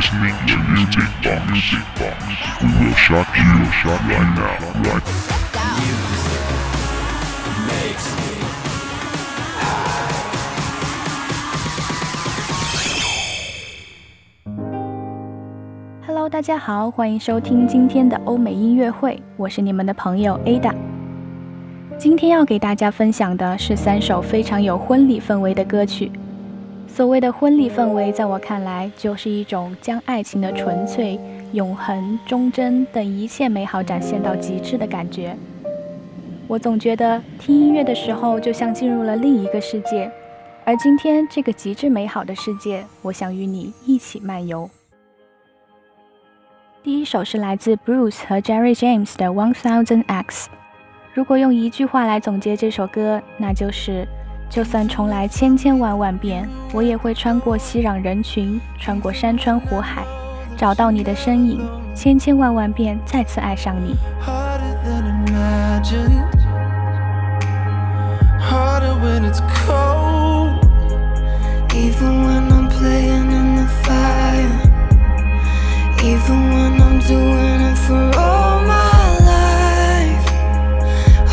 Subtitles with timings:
[0.00, 1.44] listening to Music Box.
[1.50, 2.16] Music Box.
[2.62, 5.02] We will shock you, shock right now, right
[16.06, 20.74] Hello，大家好，欢迎收听今天的欧美音乐会，我是你们的朋友 Ada。
[21.98, 26.10] 今天要给大家分享的是三首非常有婚礼氛围的歌曲。
[26.92, 31.18] 所谓的婚礼氛围，在我看来，就是一种将爱情的纯粹、
[31.52, 35.34] 永恒、忠贞等一切美好展现到极致的感觉。
[36.48, 40.10] 我总觉得听音乐的时候，就像进入了另一个世界，
[40.64, 44.68] 而今天这个极致美好的世界，我想与你一起漫游。
[46.82, 50.50] 第一首是来自 Bruce 和 Jerry James 的 One Thousand X。
[51.14, 54.06] 如果用一句话来总结这首歌，那就是：
[54.50, 60.02] 就算重来千千万万遍，我也会穿过熙攘人群，穿过山川湖海，
[60.56, 61.60] 找到你的身影，
[61.94, 63.96] 千千万万遍再次爱上你。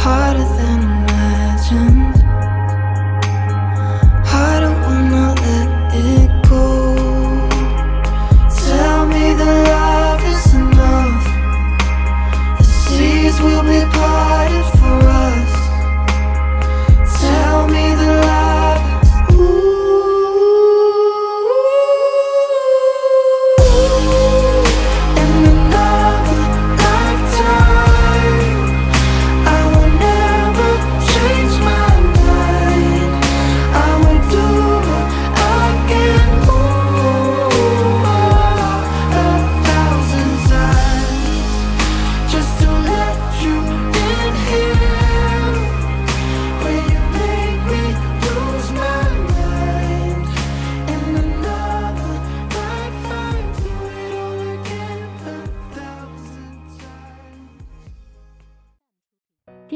[0.08, 2.06] harder than imagine.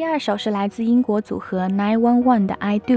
[0.01, 2.93] 第二首是来自英国组合 Nine One One 的《I Do》。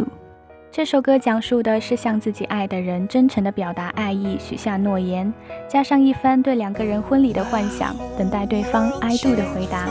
[0.72, 5.30] 这首歌讲述的是向自己爱的人真诚地表达爱意，许下诺言，
[5.68, 9.86] 加上一番对两个人婚礼的幻想，等待对方 I do 的回答。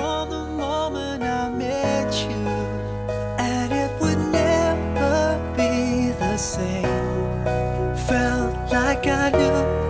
[6.35, 7.95] Same.
[8.07, 9.82] Felt like I knew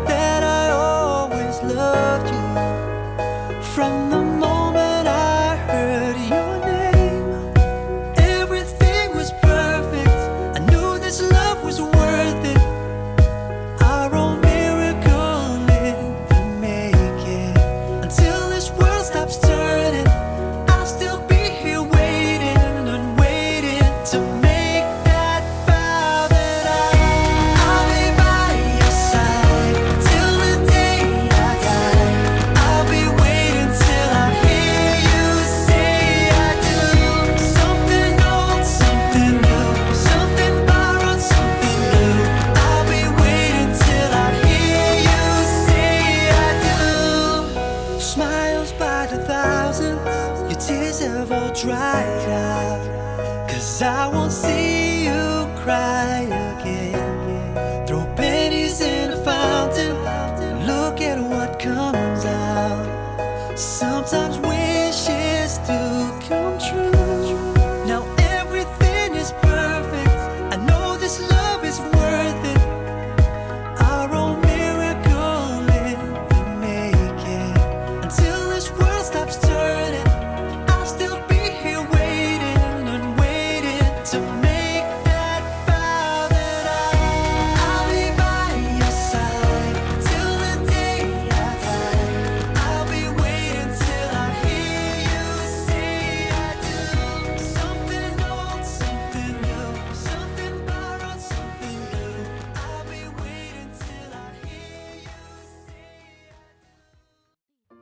[49.79, 53.49] your tears have all dried out.
[53.49, 56.42] Cause I won't see you cry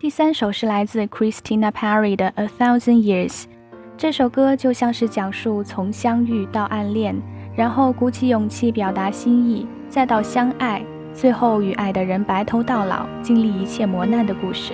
[0.01, 3.43] 第三首是来自 Christina Perry 的《A Thousand Years》，
[3.95, 7.15] 这首歌就像是讲述从相遇到暗恋，
[7.55, 10.83] 然后鼓起勇气表达心意，再到相爱，
[11.13, 14.73] 最后与爱的人白头到老，经历一切磨难的故事。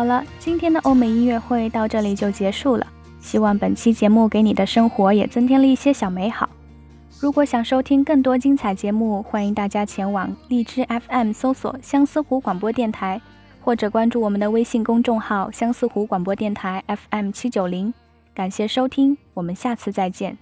[0.00, 2.86] 好了，今天的欧美音乐会到这里就结束了。
[3.20, 6.48] 希望本期节目给你的生活也增添了一些小美好。
[7.20, 13.20] 如果想收听更多精彩节目，欢迎大家前往荔枝 FM 搜索相思湖广播电台，
[13.60, 17.92] 或者关注我们的微信公众号相思湖广播电台 FM 七九零。
[18.32, 20.38] 感谢收听，我们下次再见。